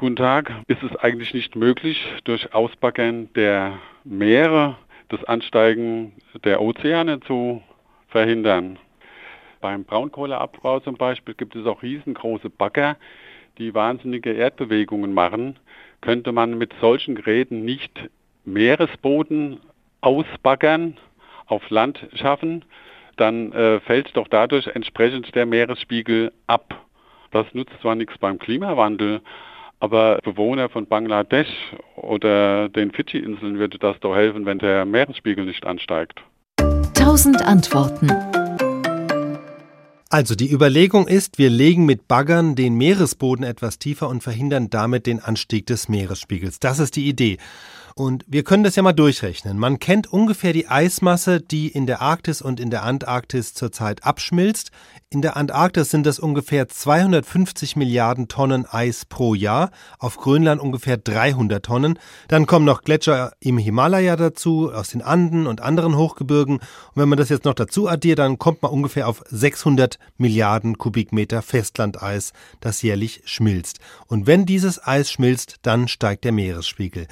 Guten 0.00 0.16
Tag. 0.16 0.50
Ist 0.66 0.82
es 0.82 0.96
eigentlich 0.96 1.34
nicht 1.34 1.56
möglich, 1.56 2.02
durch 2.24 2.54
Ausbaggern 2.54 3.28
der 3.34 3.80
Meere 4.02 4.78
das 5.10 5.22
Ansteigen 5.24 6.14
der 6.42 6.62
Ozeane 6.62 7.20
zu 7.20 7.62
verhindern? 8.08 8.78
Beim 9.60 9.84
Braunkohleabbau 9.84 10.80
zum 10.80 10.96
Beispiel 10.96 11.34
gibt 11.34 11.54
es 11.54 11.66
auch 11.66 11.82
riesengroße 11.82 12.48
Bagger, 12.48 12.96
die 13.58 13.74
wahnsinnige 13.74 14.32
Erdbewegungen 14.32 15.12
machen. 15.12 15.58
Könnte 16.00 16.32
man 16.32 16.56
mit 16.56 16.72
solchen 16.80 17.14
Geräten 17.14 17.66
nicht 17.66 18.08
Meeresboden 18.46 19.60
ausbaggern, 20.00 20.96
auf 21.44 21.68
Land 21.68 22.08
schaffen, 22.14 22.64
dann 23.18 23.52
äh, 23.52 23.80
fällt 23.80 24.16
doch 24.16 24.28
dadurch 24.28 24.66
entsprechend 24.66 25.34
der 25.34 25.44
Meeresspiegel 25.44 26.32
ab. 26.46 26.86
Das 27.32 27.44
nutzt 27.52 27.78
zwar 27.82 27.96
nichts 27.96 28.16
beim 28.16 28.38
Klimawandel, 28.38 29.20
aber 29.80 30.18
Bewohner 30.22 30.68
von 30.68 30.86
Bangladesch 30.86 31.48
oder 31.96 32.68
den 32.68 32.92
Fidschi-Inseln 32.92 33.58
würde 33.58 33.78
das 33.78 33.98
doch 34.00 34.14
helfen, 34.14 34.46
wenn 34.46 34.58
der 34.58 34.84
Meeresspiegel 34.84 35.46
nicht 35.46 35.66
ansteigt. 35.66 36.20
Tausend 36.94 37.42
Antworten. 37.42 38.10
Also 40.10 40.34
die 40.34 40.52
Überlegung 40.52 41.06
ist, 41.06 41.38
wir 41.38 41.50
legen 41.50 41.86
mit 41.86 42.08
Baggern 42.08 42.56
den 42.56 42.74
Meeresboden 42.74 43.44
etwas 43.44 43.78
tiefer 43.78 44.08
und 44.08 44.22
verhindern 44.22 44.68
damit 44.68 45.06
den 45.06 45.20
Anstieg 45.20 45.66
des 45.66 45.88
Meeresspiegels. 45.88 46.58
Das 46.58 46.78
ist 46.80 46.96
die 46.96 47.08
Idee. 47.08 47.38
Und 48.00 48.24
wir 48.26 48.44
können 48.44 48.64
das 48.64 48.76
ja 48.76 48.82
mal 48.82 48.94
durchrechnen. 48.94 49.58
Man 49.58 49.78
kennt 49.78 50.10
ungefähr 50.10 50.54
die 50.54 50.66
Eismasse, 50.66 51.38
die 51.38 51.68
in 51.68 51.86
der 51.86 52.00
Arktis 52.00 52.40
und 52.40 52.58
in 52.58 52.70
der 52.70 52.82
Antarktis 52.82 53.52
zurzeit 53.52 54.04
abschmilzt. 54.04 54.70
In 55.10 55.20
der 55.20 55.36
Antarktis 55.36 55.90
sind 55.90 56.06
das 56.06 56.18
ungefähr 56.18 56.66
250 56.66 57.76
Milliarden 57.76 58.26
Tonnen 58.26 58.64
Eis 58.64 59.04
pro 59.04 59.34
Jahr, 59.34 59.70
auf 59.98 60.16
Grönland 60.16 60.62
ungefähr 60.62 60.96
300 60.96 61.62
Tonnen. 61.62 61.98
Dann 62.28 62.46
kommen 62.46 62.64
noch 62.64 62.84
Gletscher 62.84 63.32
im 63.38 63.58
Himalaya 63.58 64.16
dazu, 64.16 64.72
aus 64.72 64.88
den 64.88 65.02
Anden 65.02 65.46
und 65.46 65.60
anderen 65.60 65.94
Hochgebirgen. 65.94 66.56
Und 66.56 66.64
wenn 66.94 67.10
man 67.10 67.18
das 67.18 67.28
jetzt 67.28 67.44
noch 67.44 67.52
dazu 67.52 67.86
addiert, 67.86 68.18
dann 68.18 68.38
kommt 68.38 68.62
man 68.62 68.72
ungefähr 68.72 69.08
auf 69.08 69.22
600 69.28 69.98
Milliarden 70.16 70.78
Kubikmeter 70.78 71.42
Festlandeis, 71.42 72.32
das 72.60 72.80
jährlich 72.80 73.20
schmilzt. 73.26 73.78
Und 74.06 74.26
wenn 74.26 74.46
dieses 74.46 74.82
Eis 74.82 75.12
schmilzt, 75.12 75.56
dann 75.60 75.86
steigt 75.86 76.24
der 76.24 76.32
Meeresspiegel. 76.32 77.06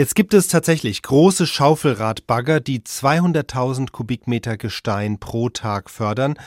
Jetzt 0.00 0.14
gibt 0.14 0.32
es 0.32 0.48
tatsächlich 0.48 1.02
große 1.02 1.46
Schaufelradbagger, 1.46 2.60
die 2.60 2.80
200.000 2.80 3.90
Kubikmeter 3.90 4.56
Gestein 4.56 5.20
pro 5.20 5.50
Tag 5.50 5.90
fördern 5.90 6.38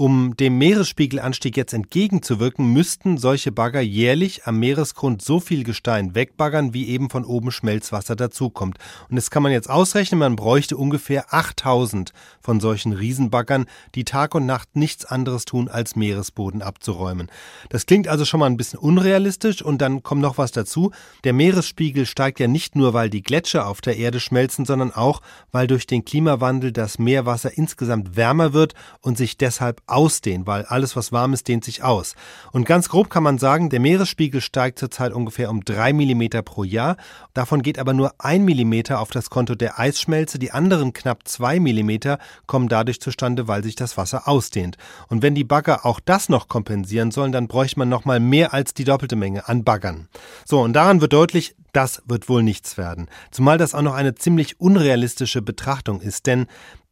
um 0.00 0.34
dem 0.34 0.56
Meeresspiegelanstieg 0.56 1.58
jetzt 1.58 1.74
entgegenzuwirken, 1.74 2.72
müssten 2.72 3.18
solche 3.18 3.52
Bagger 3.52 3.82
jährlich 3.82 4.46
am 4.46 4.58
Meeresgrund 4.58 5.20
so 5.20 5.40
viel 5.40 5.62
Gestein 5.62 6.14
wegbaggern, 6.14 6.72
wie 6.72 6.88
eben 6.88 7.10
von 7.10 7.26
oben 7.26 7.52
Schmelzwasser 7.52 8.16
dazukommt. 8.16 8.78
Und 9.10 9.16
das 9.16 9.30
kann 9.30 9.42
man 9.42 9.52
jetzt 9.52 9.68
ausrechnen, 9.68 10.20
man 10.20 10.36
bräuchte 10.36 10.78
ungefähr 10.78 11.34
8000 11.34 12.14
von 12.40 12.60
solchen 12.60 12.94
Riesenbaggern, 12.94 13.66
die 13.94 14.04
Tag 14.04 14.34
und 14.34 14.46
Nacht 14.46 14.74
nichts 14.74 15.04
anderes 15.04 15.44
tun, 15.44 15.68
als 15.68 15.96
Meeresboden 15.96 16.62
abzuräumen. 16.62 17.30
Das 17.68 17.84
klingt 17.84 18.08
also 18.08 18.24
schon 18.24 18.40
mal 18.40 18.46
ein 18.46 18.56
bisschen 18.56 18.78
unrealistisch 18.78 19.60
und 19.60 19.82
dann 19.82 20.02
kommt 20.02 20.22
noch 20.22 20.38
was 20.38 20.50
dazu. 20.50 20.92
Der 21.24 21.34
Meeresspiegel 21.34 22.06
steigt 22.06 22.40
ja 22.40 22.48
nicht 22.48 22.74
nur, 22.74 22.94
weil 22.94 23.10
die 23.10 23.22
Gletscher 23.22 23.66
auf 23.66 23.82
der 23.82 23.98
Erde 23.98 24.18
schmelzen, 24.18 24.64
sondern 24.64 24.92
auch, 24.94 25.20
weil 25.52 25.66
durch 25.66 25.86
den 25.86 26.06
Klimawandel 26.06 26.72
das 26.72 26.98
Meerwasser 26.98 27.58
insgesamt 27.58 28.16
wärmer 28.16 28.54
wird 28.54 28.72
und 29.02 29.18
sich 29.18 29.36
deshalb 29.36 29.82
ausdehnen, 29.90 30.46
weil 30.46 30.64
alles, 30.64 30.96
was 30.96 31.12
warm 31.12 31.32
ist, 31.32 31.48
dehnt 31.48 31.64
sich 31.64 31.82
aus. 31.82 32.14
Und 32.52 32.64
ganz 32.64 32.88
grob 32.88 33.10
kann 33.10 33.22
man 33.22 33.38
sagen, 33.38 33.70
der 33.70 33.80
Meeresspiegel 33.80 34.40
steigt 34.40 34.78
zurzeit 34.78 35.12
ungefähr 35.12 35.50
um 35.50 35.64
drei 35.64 35.92
Millimeter 35.92 36.42
pro 36.42 36.64
Jahr. 36.64 36.96
Davon 37.34 37.62
geht 37.62 37.78
aber 37.78 37.92
nur 37.92 38.14
ein 38.18 38.44
Millimeter 38.44 39.00
auf 39.00 39.10
das 39.10 39.30
Konto 39.30 39.54
der 39.54 39.78
Eisschmelze. 39.78 40.38
Die 40.38 40.52
anderen 40.52 40.92
knapp 40.92 41.26
zwei 41.26 41.60
Millimeter 41.60 42.18
kommen 42.46 42.68
dadurch 42.68 43.00
zustande, 43.00 43.48
weil 43.48 43.62
sich 43.62 43.76
das 43.76 43.96
Wasser 43.96 44.28
ausdehnt. 44.28 44.76
Und 45.08 45.22
wenn 45.22 45.34
die 45.34 45.44
Bagger 45.44 45.84
auch 45.86 46.00
das 46.00 46.28
noch 46.28 46.48
kompensieren 46.48 47.10
sollen, 47.10 47.32
dann 47.32 47.48
bräuchte 47.48 47.78
man 47.78 47.88
noch 47.88 48.04
mal 48.04 48.20
mehr 48.20 48.54
als 48.54 48.74
die 48.74 48.84
doppelte 48.84 49.16
Menge 49.16 49.48
an 49.48 49.64
Baggern. 49.64 50.08
So, 50.44 50.60
und 50.60 50.72
daran 50.72 51.00
wird 51.00 51.12
deutlich, 51.12 51.54
das 51.72 52.02
wird 52.06 52.28
wohl 52.28 52.42
nichts 52.42 52.76
werden. 52.76 53.08
Zumal 53.30 53.58
das 53.58 53.74
auch 53.74 53.82
noch 53.82 53.94
eine 53.94 54.14
ziemlich 54.14 54.60
unrealistische 54.60 55.42
Betrachtung 55.42 56.00
ist, 56.00 56.26
denn 56.26 56.46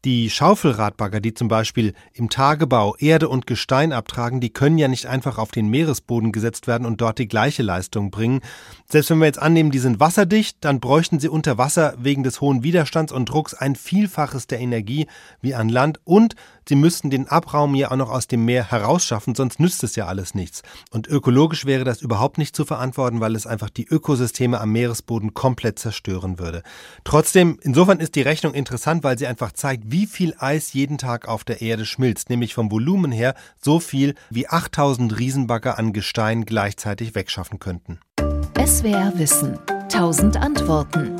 die 0.04 0.30
Schaufelradbagger, 0.30 1.20
die 1.20 1.34
zum 1.34 1.48
Beispiel 1.48 1.92
im 2.12 2.30
Tagebau 2.30 2.94
Erde 2.98 3.28
und 3.28 3.48
Gestein 3.48 3.92
abtragen, 3.92 4.40
die 4.40 4.52
können 4.52 4.78
ja 4.78 4.86
nicht 4.86 5.06
einfach 5.06 5.38
auf 5.38 5.50
den 5.50 5.68
Meeresboden 5.68 6.30
gesetzt 6.30 6.68
werden 6.68 6.86
und 6.86 7.00
dort 7.00 7.18
die 7.18 7.26
gleiche 7.26 7.64
Leistung 7.64 8.12
bringen. 8.12 8.40
Selbst 8.88 9.10
wenn 9.10 9.18
wir 9.18 9.26
jetzt 9.26 9.42
annehmen, 9.42 9.72
die 9.72 9.80
sind 9.80 9.98
wasserdicht, 9.98 10.58
dann 10.60 10.78
bräuchten 10.78 11.18
sie 11.18 11.28
unter 11.28 11.58
Wasser 11.58 11.94
wegen 11.98 12.22
des 12.22 12.40
hohen 12.40 12.62
Widerstands 12.62 13.12
und 13.12 13.28
Drucks 13.28 13.54
ein 13.54 13.74
Vielfaches 13.74 14.46
der 14.46 14.60
Energie 14.60 15.08
wie 15.40 15.56
an 15.56 15.68
Land 15.68 16.00
und 16.04 16.36
sie 16.68 16.76
müssten 16.76 17.10
den 17.10 17.26
Abraum 17.26 17.74
ja 17.74 17.90
auch 17.90 17.96
noch 17.96 18.10
aus 18.10 18.28
dem 18.28 18.44
Meer 18.44 18.70
herausschaffen, 18.70 19.34
sonst 19.34 19.58
nützt 19.58 19.82
es 19.82 19.96
ja 19.96 20.06
alles 20.06 20.32
nichts. 20.32 20.62
Und 20.92 21.08
ökologisch 21.08 21.66
wäre 21.66 21.82
das 21.82 22.02
überhaupt 22.02 22.38
nicht 22.38 22.54
zu 22.54 22.64
verantworten, 22.64 23.20
weil 23.20 23.34
es 23.34 23.48
einfach 23.48 23.68
die 23.68 23.86
Ökosysteme 23.86 24.60
am 24.68 24.72
Meeresboden 24.72 25.34
komplett 25.34 25.78
zerstören 25.78 26.38
würde. 26.38 26.62
Trotzdem, 27.04 27.58
insofern 27.62 28.00
ist 28.00 28.14
die 28.14 28.22
Rechnung 28.22 28.54
interessant, 28.54 29.02
weil 29.02 29.18
sie 29.18 29.26
einfach 29.26 29.52
zeigt, 29.52 29.84
wie 29.90 30.06
viel 30.06 30.34
Eis 30.38 30.72
jeden 30.72 30.98
Tag 30.98 31.26
auf 31.26 31.44
der 31.44 31.62
Erde 31.62 31.86
schmilzt, 31.86 32.30
nämlich 32.30 32.54
vom 32.54 32.70
Volumen 32.70 33.10
her 33.10 33.34
so 33.60 33.80
viel, 33.80 34.14
wie 34.30 34.48
8000 34.48 35.18
Riesenbagger 35.18 35.78
an 35.78 35.92
Gestein 35.92 36.44
gleichzeitig 36.44 37.14
wegschaffen 37.14 37.58
könnten. 37.58 37.98
SWR 38.64 39.12
Wissen. 39.16 39.58
1000 39.68 40.36
Antworten. 40.36 41.16